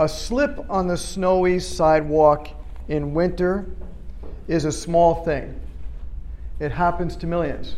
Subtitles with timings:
[0.00, 2.50] A slip on the snowy sidewalk
[2.86, 3.66] in winter
[4.46, 5.60] is a small thing.
[6.60, 7.74] It happens to millions.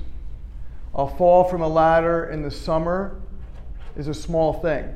[0.94, 3.18] A fall from a ladder in the summer
[3.96, 4.94] is a small thing.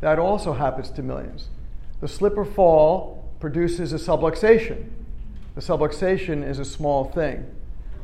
[0.00, 1.48] That also happens to millions.
[2.00, 4.90] The slip or fall produces a subluxation.
[5.56, 7.46] The subluxation is a small thing.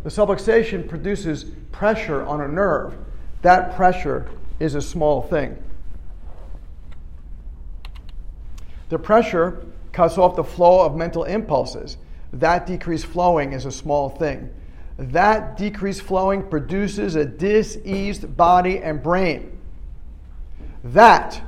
[0.02, 2.96] The subluxation produces pressure on a nerve.
[3.42, 4.28] That pressure
[4.58, 5.56] is a small thing.
[8.88, 11.96] The pressure cuts off the flow of mental impulses.
[12.32, 14.52] That decreased flowing is a small thing.
[14.98, 19.58] That decreased flowing produces a diseased body and brain.
[20.84, 21.42] That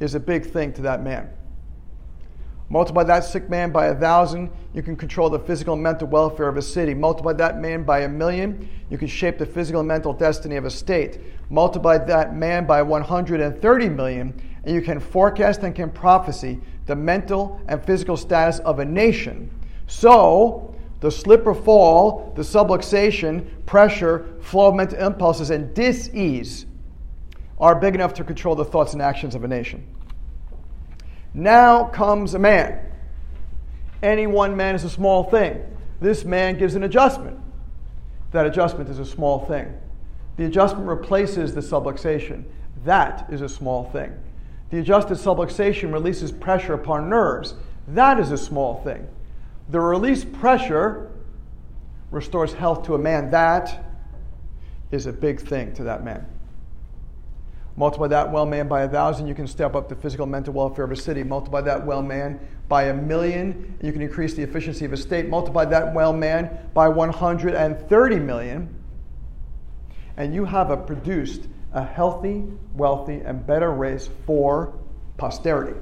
[0.00, 1.30] is a big thing to that man.
[2.68, 6.48] Multiply that sick man by a thousand, you can control the physical and mental welfare
[6.48, 6.94] of a city.
[6.94, 10.64] Multiply that man by a million, you can shape the physical and mental destiny of
[10.64, 11.20] a state.
[11.50, 17.60] Multiply that man by 130 million, and you can forecast and can prophesy the mental
[17.68, 19.50] and physical status of a nation.
[19.86, 26.66] So, the slip or fall, the subluxation, pressure, flow of mental impulses, and dis-ease
[27.58, 29.86] are big enough to control the thoughts and actions of a nation.
[31.34, 32.90] Now comes a man.
[34.02, 35.62] Any one man is a small thing.
[36.00, 37.38] This man gives an adjustment.
[38.32, 39.72] That adjustment is a small thing.
[40.36, 42.44] The adjustment replaces the subluxation.
[42.84, 44.12] That is a small thing.
[44.70, 47.54] The adjusted subluxation releases pressure upon nerves.
[47.88, 49.06] That is a small thing.
[49.68, 51.10] The released pressure
[52.10, 53.30] restores health to a man.
[53.30, 53.84] That
[54.90, 56.26] is a big thing to that man.
[57.76, 60.84] Multiply that well man by a thousand, you can step up the physical mental welfare
[60.84, 61.24] of a city.
[61.24, 65.28] Multiply that well man by a million, you can increase the efficiency of a state.
[65.28, 68.74] Multiply that well man by 130 million,
[70.16, 72.44] and you have a produced a healthy,
[72.74, 74.72] wealthy, and better race for
[75.16, 75.78] posterity.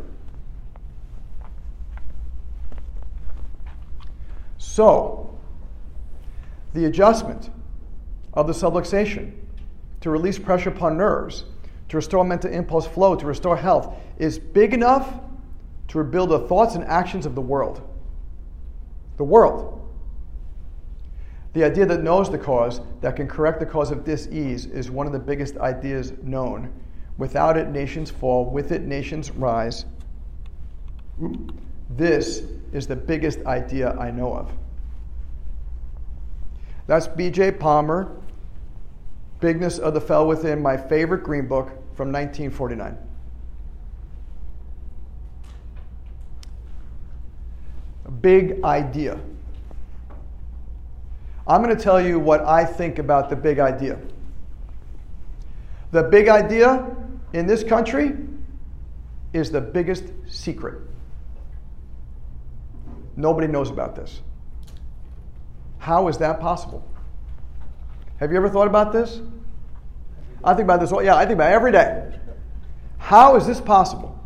[4.58, 5.38] So,
[6.72, 7.50] the adjustment
[8.32, 9.32] of the subluxation
[10.00, 11.44] to release pressure upon nerves
[11.92, 15.20] to restore mental impulse flow, to restore health, is big enough
[15.88, 17.86] to rebuild the thoughts and actions of the world.
[19.18, 19.81] The world.
[21.52, 25.06] The idea that knows the cause, that can correct the cause of dis-ease, is one
[25.06, 26.72] of the biggest ideas known.
[27.18, 28.50] Without it, nations fall.
[28.50, 29.84] With it, nations rise.
[31.90, 34.50] This is the biggest idea I know of.
[36.86, 37.52] That's B.J.
[37.52, 38.16] Palmer,
[39.40, 42.96] Bigness of the Fellow Within, my favorite green book from 1949.
[48.06, 49.20] A big idea.
[51.46, 53.98] I'm going to tell you what I think about the big idea.
[55.90, 56.96] The big idea
[57.32, 58.16] in this country
[59.32, 60.80] is the biggest secret.
[63.16, 64.20] Nobody knows about this.
[65.78, 66.88] How is that possible?
[68.20, 69.20] Have you ever thought about this?
[70.44, 72.18] I think about this, yeah, I think about every day.
[72.98, 74.18] How is this possible?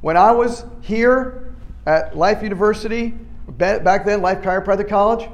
[0.00, 1.54] When I was here
[1.86, 3.14] at Life University,
[3.48, 5.28] back then, Life Chiropractic College,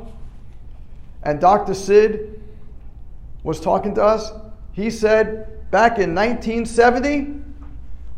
[1.28, 1.75] and Dr.
[1.75, 2.41] Sid
[3.43, 4.33] was talking to us,
[4.72, 7.34] he said back in 1970,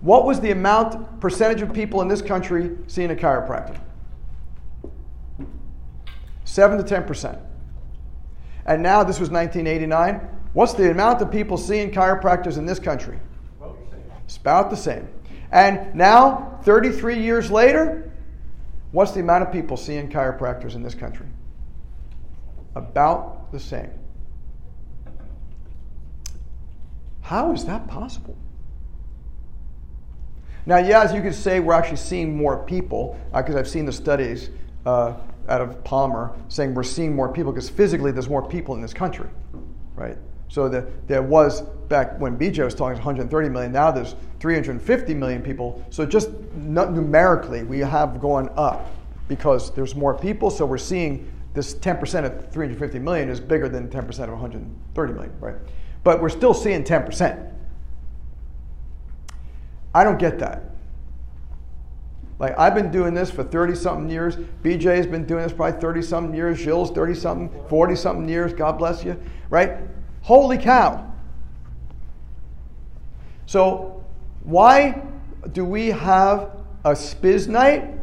[0.01, 3.77] what was the amount, percentage of people in this country seeing a chiropractor?
[6.45, 7.37] 7 to 10%.
[8.67, 13.19] And now, this was 1989, What's the amount of people seeing chiropractors in this country?
[14.25, 15.09] It's about the same.
[15.51, 18.13] And now, 33 years later,
[18.93, 21.27] what's the amount of people seeing chiropractors in this country?
[22.75, 23.91] About the same.
[27.23, 28.37] How is that possible?
[30.67, 33.87] Now, yeah, as you could say, we're actually seeing more people because uh, I've seen
[33.87, 34.51] the studies
[34.87, 35.15] uh,
[35.49, 38.95] out of Palmer saying we're seeing more people because physically there's more people in this
[38.95, 39.29] country,
[39.95, 40.17] right?
[40.49, 43.73] So the, there was back when BJ was talking 130 million.
[43.73, 45.85] Now there's 350 million people.
[45.91, 48.91] So just numerically, we have gone up
[49.29, 50.51] because there's more people.
[50.51, 55.41] So we're seeing this 10% of 350 million is bigger than 10% of 130 million,
[55.41, 55.57] right?
[56.05, 57.53] But we're still seeing 10%.
[59.95, 60.71] I don't get that.
[62.41, 64.37] Like I've been doing this for 30 something years.
[64.63, 66.59] BJ has been doing this probably 30 something years.
[66.59, 68.55] Jill's 30 something, 40 something years.
[68.55, 69.21] God bless you,
[69.51, 69.77] right?
[70.23, 71.13] Holy cow.
[73.45, 74.05] So,
[74.43, 75.03] why
[75.53, 77.95] do we have a spiz night?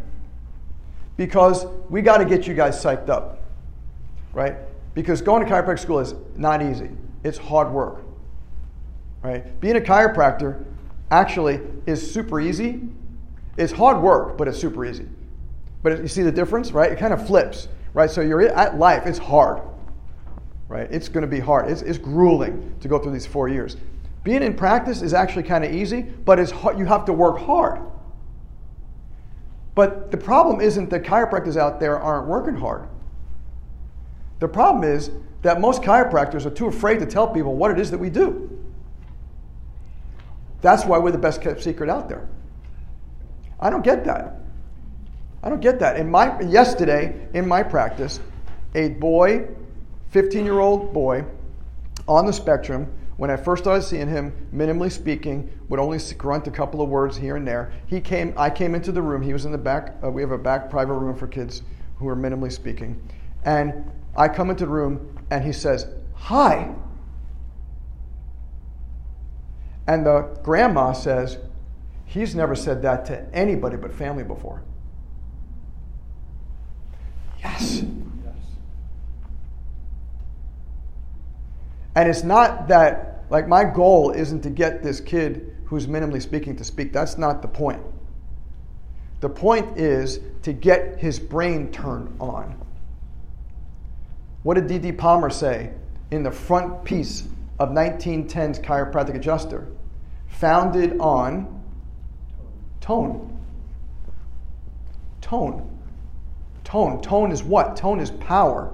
[1.16, 3.37] Because we got to get you guys psyched up,
[4.38, 4.56] right?
[4.94, 6.92] Because going to chiropractic school is not easy,
[7.24, 8.04] it's hard work,
[9.24, 9.60] right?
[9.60, 10.64] Being a chiropractor
[11.10, 12.82] actually is super easy
[13.58, 15.08] It's hard work, but it's super easy.
[15.82, 16.92] But you see the difference, right?
[16.92, 18.12] It kind of flips, right?
[18.12, 19.64] So you're at life, it's hard,
[20.68, 20.88] right?
[20.92, 21.72] It's going to be hard.
[21.72, 23.76] It's, it's grueling to go through these four years.
[24.24, 27.40] Being in practice is actually kind of easy, but it's hard, you have to work
[27.40, 27.82] hard.
[29.74, 32.88] But the problem isn't that chiropractors out there aren't working hard.
[34.40, 35.12] The problem is
[35.42, 38.50] that most chiropractors are too afraid to tell people what it is that we do.
[40.62, 42.28] That's why we're the best kept secret out there.
[43.60, 44.42] I don't get that.
[45.44, 45.98] I don't get that.
[45.98, 48.20] In my yesterday in my practice,
[48.76, 49.48] a boy,
[50.14, 51.26] 15-year-old boy
[52.08, 56.52] on the spectrum, when I first started seeing him, minimally speaking, would only grunt a
[56.52, 57.72] couple of words here and there.
[57.88, 59.22] He came I came into the room.
[59.22, 59.96] He was in the back.
[60.04, 61.64] Uh, we have a back private room for kids
[61.98, 63.02] who are minimally speaking.
[63.44, 66.74] And I come into the room and he says, "Hi."
[69.88, 71.38] And the grandma says,
[72.08, 74.64] He's never said that to anybody but family before.
[77.44, 77.84] Yes.
[78.24, 78.34] yes.
[81.96, 86.56] And it's not that, like, my goal isn't to get this kid who's minimally speaking
[86.56, 86.94] to speak.
[86.94, 87.82] That's not the point.
[89.20, 92.56] The point is to get his brain turned on.
[94.48, 94.94] What did D.D.
[94.94, 95.72] Palmer say
[96.10, 97.26] in the front piece
[97.60, 99.68] of 1910's Chiropractic Adjuster?
[100.28, 101.62] Founded on
[102.80, 103.38] Tone.
[105.20, 105.78] Tone.
[106.64, 107.02] Tone.
[107.02, 107.76] Tone is what?
[107.76, 108.74] Tone is power.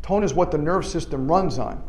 [0.00, 1.82] Tone is what the nerve system runs on.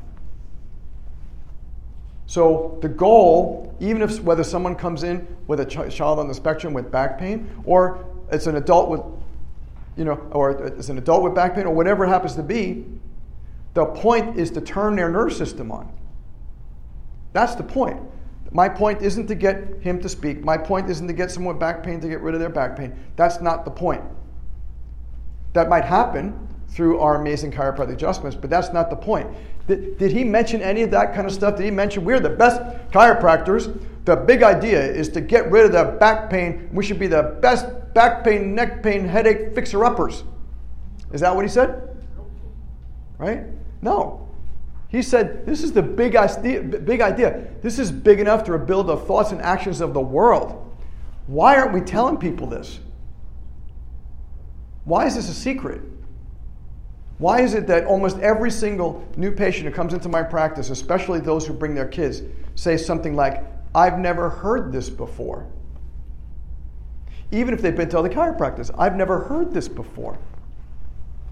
[2.25, 6.33] So the goal, even if whether someone comes in with a ch- child on the
[6.33, 9.01] spectrum with back pain, or it's an adult with,
[9.95, 12.83] you know, or it's an adult with back pain, or whatever it happens to be,
[13.73, 15.91] the point is to turn their nerve system on.
[17.33, 18.01] That's the point.
[18.51, 20.43] My point isn't to get him to speak.
[20.43, 22.75] My point isn't to get someone with back pain to get rid of their back
[22.75, 22.93] pain.
[23.15, 24.03] That's not the point.
[25.53, 29.29] That might happen through our amazing chiropractic adjustments, but that's not the point.
[29.67, 31.55] Did, did he mention any of that kind of stuff?
[31.55, 33.85] Did he mention we're the best chiropractors?
[34.03, 36.69] The big idea is to get rid of the back pain.
[36.73, 40.23] We should be the best back pain, neck pain, headache fixer uppers.
[41.13, 41.95] Is that what he said?
[43.17, 43.43] Right?
[43.81, 44.27] No.
[44.89, 47.47] He said, This is the big idea, big idea.
[47.61, 50.57] This is big enough to rebuild the thoughts and actions of the world.
[51.27, 52.79] Why aren't we telling people this?
[54.83, 55.81] Why is this a secret?
[57.19, 61.19] Why is it that almost every single new patient who comes into my practice, especially
[61.19, 62.23] those who bring their kids,
[62.55, 63.45] say something like,
[63.75, 65.45] I've never heard this before?
[67.31, 70.17] Even if they've been to other chiropractors, I've never heard this before.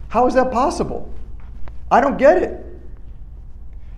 [0.09, 1.11] How is that possible?
[1.91, 2.65] I don't get it.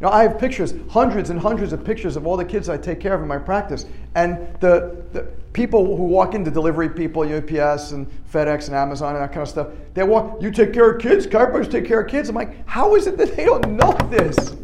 [0.02, 2.78] You know, I have pictures, hundreds and hundreds of pictures of all the kids I
[2.78, 3.86] take care of in my practice.
[4.16, 9.24] And the, the people who walk into delivery people, UPS and FedEx and Amazon and
[9.24, 12.10] that kind of stuff, they walk, you take care of kids, chiropractors take care of
[12.10, 12.30] kids.
[12.30, 14.56] I'm like, how is it that they don't know this?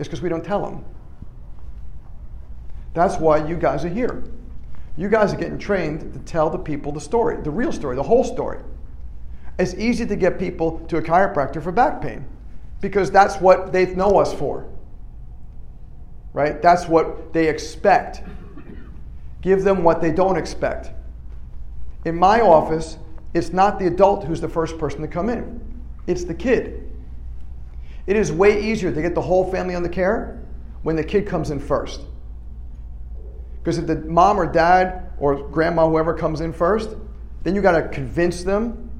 [0.00, 0.84] It's because we don't tell them.
[2.94, 4.24] That's why you guys are here.
[4.96, 8.02] You guys are getting trained to tell the people the story, the real story, the
[8.02, 8.58] whole story.
[9.58, 12.26] It's easy to get people to a chiropractor for back pain
[12.80, 14.68] because that's what they know us for.
[16.32, 16.60] Right?
[16.60, 18.22] That's what they expect.
[19.40, 20.90] Give them what they don't expect.
[22.04, 22.98] In my office,
[23.32, 25.60] it's not the adult who's the first person to come in,
[26.06, 26.90] it's the kid.
[28.06, 30.42] It is way easier to get the whole family on the care
[30.82, 32.02] when the kid comes in first.
[33.58, 36.90] Because if the mom or dad or grandma, whoever comes in first,
[37.44, 38.90] then you got to convince them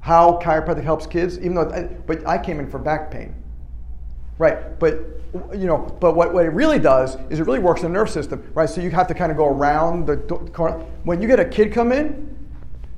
[0.00, 3.34] how chiropractic helps kids, even though, but I came in for back pain.
[4.38, 4.98] Right, but
[5.52, 8.10] you know, but what, what it really does is it really works in the nerve
[8.10, 8.68] system, right?
[8.68, 10.78] So you have to kind of go around the corner.
[11.04, 12.36] When you get a kid come in,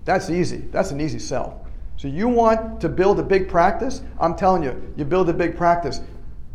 [0.05, 0.59] that's easy.
[0.71, 1.67] That's an easy sell.
[1.97, 4.03] So you want to build a big practice?
[4.19, 6.01] I'm telling you, you build a big practice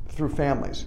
[0.08, 0.86] through families.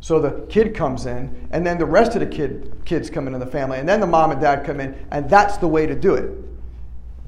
[0.00, 3.38] So the kid comes in, and then the rest of the kid kids come into
[3.38, 5.94] the family, and then the mom and dad come in, and that's the way to
[5.94, 6.30] do it.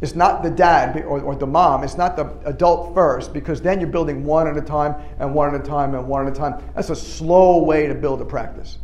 [0.03, 1.85] It's not the dad or, or, the mom.
[1.85, 5.55] It's not the adult first because then you're building one at a time and one
[5.55, 6.61] at a time and one at a time.
[6.75, 8.79] That's a slow way to build a practice.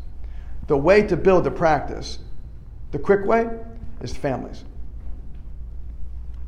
[0.68, 2.20] The way to build a practice,
[2.92, 3.50] the quick way,
[4.00, 4.62] is families.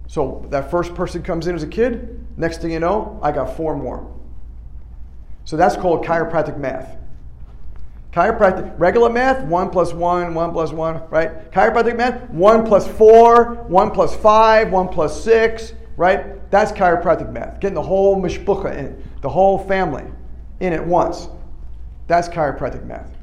[0.07, 3.57] So that first person comes in as a kid, next thing you know, I got
[3.57, 4.09] four more.
[5.47, 6.97] So that's called chiropractic math.
[8.13, 11.51] Chiropractic, regular math, 1 plus 1, 1 plus 1, right?
[11.53, 16.51] Chiropractic math, 1 plus 4, 1 plus 5, 1 plus 6, right?
[16.51, 17.61] That's chiropractic math.
[17.61, 20.05] Getting the whole mishpucha in, the whole family
[20.59, 21.29] in at once.
[22.09, 23.17] That's chiropractic math.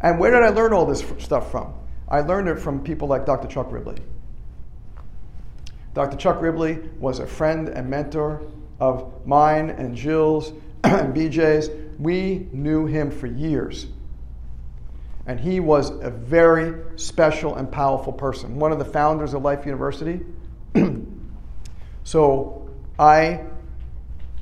[0.00, 1.72] And where did I learn all this stuff from?
[2.08, 3.46] I learned it from people like Dr.
[3.46, 3.96] Chuck Ribley.
[5.94, 6.16] Dr.
[6.16, 8.42] Chuck Ribley was a friend and mentor
[8.80, 10.52] of mine and Jill's
[10.84, 11.68] and BJ's.
[12.02, 13.86] We knew him for years.
[15.24, 19.64] And he was a very special and powerful person, one of the founders of Life
[19.64, 20.20] University.
[22.04, 22.68] so
[22.98, 23.44] I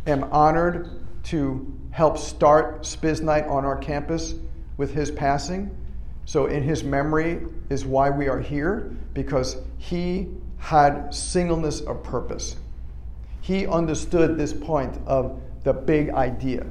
[0.07, 0.89] am honored
[1.25, 4.37] to help start Spiz Night on our campus
[4.79, 5.77] with his passing.
[6.25, 12.57] So, in his memory is why we are here, because he had singleness of purpose.
[13.43, 16.67] He understood this point of the big idea.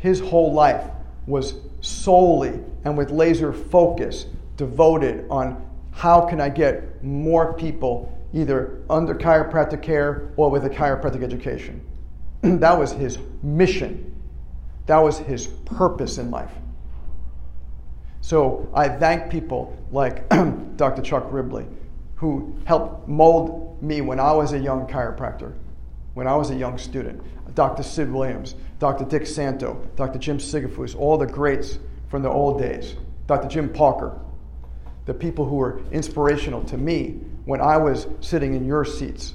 [0.00, 0.82] His whole life
[1.26, 4.24] was solely and with laser focus
[4.56, 10.70] devoted on how can I get more people either under chiropractic care or with a
[10.70, 11.84] chiropractic education.
[12.40, 14.14] that was his mission.
[14.86, 16.52] That was his purpose in life.
[18.22, 20.26] So I thank people like
[20.76, 21.02] Dr.
[21.02, 21.66] Chuck Ribley,
[22.14, 25.52] who helped mold me when I was a young chiropractor,
[26.14, 27.22] when I was a young student.
[27.54, 27.82] Dr.
[27.82, 29.04] Sid Williams, Dr.
[29.04, 30.18] Dick Santo, Dr.
[30.18, 32.96] Jim Sigafoose, all the greats from the old days.
[33.26, 33.48] Dr.
[33.48, 34.18] Jim Parker,
[35.06, 39.34] the people who were inspirational to me when I was sitting in your seats.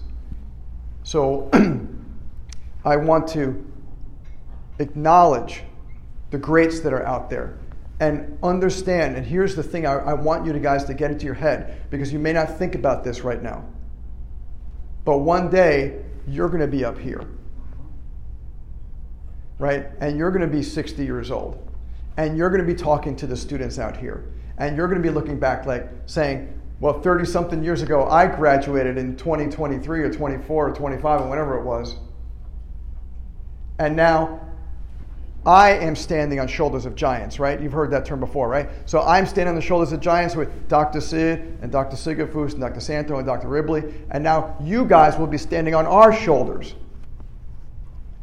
[1.03, 1.50] So
[2.86, 3.65] I want to
[4.79, 5.63] acknowledge
[6.32, 7.58] the greats that are out there
[8.00, 9.15] and understand.
[9.15, 11.89] And here's the thing I, I, want you to guys to get into your head
[11.89, 13.65] because you may not think about this right now.
[15.05, 17.25] But one day, you're going to be up here.
[19.58, 19.88] Right?
[20.01, 21.65] And you're going to be 60 years old.
[22.17, 24.34] And you're going to be talking to the students out here.
[24.58, 28.27] And you're going to be looking back, like saying, well, 30 something years ago, I
[28.27, 31.96] graduated in 2023 or 24 or 25 or whatever it was.
[33.79, 34.41] And now
[35.46, 37.62] I am standing on shoulders of giants, right?
[37.62, 38.68] You've heard that term before, right?
[38.86, 41.00] So I'm standing on the shoulders of giants with Dr.
[41.00, 41.96] Sid and Dr.
[41.96, 42.80] Sigafoose and Dr.
[42.80, 43.48] Santo and Dr.
[43.48, 43.84] Ribley.
[44.10, 46.74] And now you guys will be standing on our shoulders.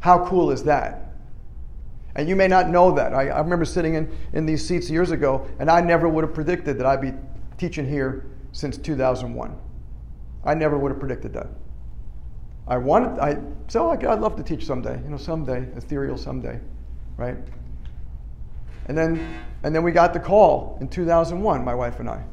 [0.01, 1.13] How cool is that?
[2.15, 3.13] And you may not know that.
[3.13, 6.33] I, I remember sitting in, in these seats years ago, and I never would have
[6.33, 7.13] predicted that I'd be
[7.57, 9.57] teaching here since 2001.
[10.43, 11.47] I never would have predicted that.
[12.67, 16.59] I wanted, I, so I'd love to teach someday, you know, someday, ethereal someday
[17.17, 17.37] right?
[18.87, 22.23] And then, and then we got the call in 2001, my wife and I.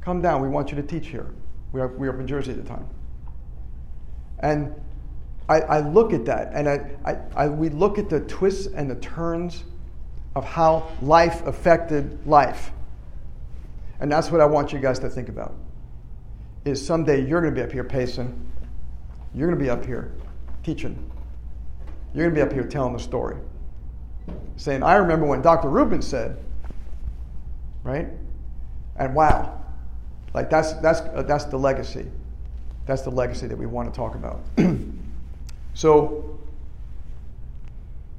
[0.00, 1.26] Come down, we want you to teach here.
[1.72, 2.88] We were, we were up in Jersey at the time.
[4.40, 4.74] And
[5.48, 8.90] I, I look at that, and I, I, I, we look at the twists and
[8.90, 9.64] the turns
[10.34, 12.70] of how life affected life.
[14.00, 15.54] And that's what I want you guys to think about.
[16.64, 18.38] Is someday you're going to be up here pacing.
[19.34, 20.12] You're going to be up here
[20.62, 21.10] teaching.
[22.12, 23.36] You're going to be up here telling the story
[24.56, 25.68] saying, I remember when Dr.
[25.68, 26.38] Rubin said,
[27.82, 28.08] right?
[28.96, 29.60] And wow,
[30.34, 32.06] like that's, that's, uh, that's the legacy.
[32.86, 34.40] That's the legacy that we want to talk about.
[35.74, 36.38] so